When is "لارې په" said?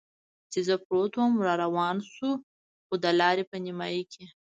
3.19-3.57